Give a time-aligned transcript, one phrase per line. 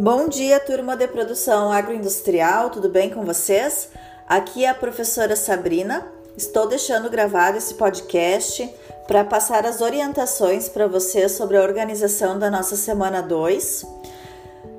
[0.00, 3.88] Bom dia, turma de produção agroindustrial, tudo bem com vocês?
[4.28, 6.06] Aqui é a professora Sabrina.
[6.36, 8.72] Estou deixando gravado esse podcast
[9.08, 13.84] para passar as orientações para vocês sobre a organização da nossa semana 2,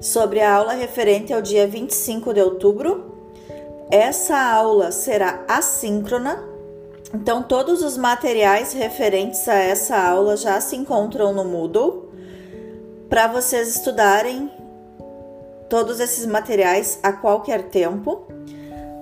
[0.00, 3.14] sobre a aula referente ao dia 25 de outubro.
[3.90, 6.42] Essa aula será assíncrona,
[7.12, 12.10] então todos os materiais referentes a essa aula já se encontram no Moodle
[13.10, 14.50] para vocês estudarem
[15.72, 18.26] todos esses materiais a qualquer tempo.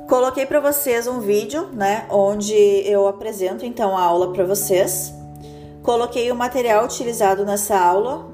[0.08, 5.12] Coloquei para vocês um vídeo, né, onde eu apresento então a aula para vocês.
[5.82, 8.24] Coloquei o material utilizado nessa aula.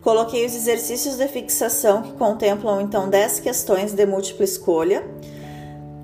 [0.00, 5.04] Coloquei os exercícios de fixação que contemplam então 10 questões de múltipla escolha.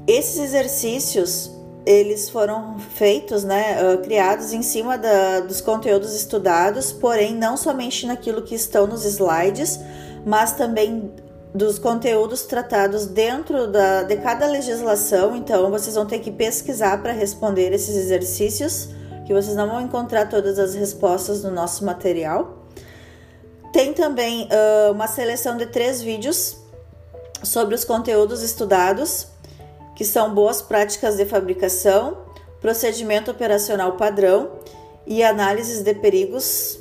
[0.04, 1.48] Esses exercícios
[1.86, 8.42] eles foram feitos, né, criados em cima da, dos conteúdos estudados, porém não somente naquilo
[8.42, 9.78] que estão nos slides,
[10.26, 11.12] mas também
[11.54, 17.12] dos conteúdos tratados dentro da, de cada legislação, então vocês vão ter que pesquisar para
[17.12, 18.88] responder esses exercícios,
[19.26, 22.58] que vocês não vão encontrar todas as respostas no nosso material.
[23.72, 26.56] Tem também uh, uma seleção de três vídeos
[27.42, 29.26] sobre os conteúdos estudados,
[29.94, 32.18] que são boas práticas de fabricação,
[32.60, 34.52] procedimento operacional padrão
[35.06, 36.78] e análises de perigos.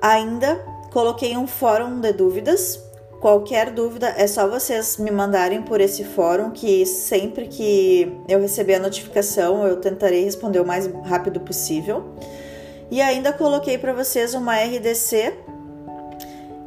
[0.00, 0.56] Ainda
[0.92, 2.85] coloquei um fórum de dúvidas
[3.26, 8.76] Qualquer dúvida é só vocês me mandarem por esse fórum que sempre que eu receber
[8.76, 12.14] a notificação eu tentarei responder o mais rápido possível.
[12.88, 15.34] E ainda coloquei para vocês uma RDC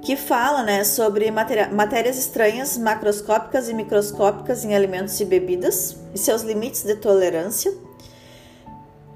[0.02, 6.42] que fala né, sobre matérias estranhas macroscópicas e microscópicas em alimentos e bebidas e seus
[6.42, 7.74] limites de tolerância.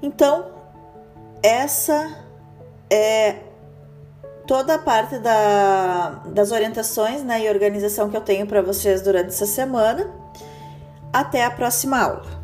[0.00, 0.46] Então,
[1.42, 2.24] essa
[2.88, 3.36] é
[4.46, 9.28] toda a parte da, das orientações né, e organização que eu tenho para vocês durante
[9.28, 10.10] essa semana.
[11.12, 12.43] Até a próxima aula!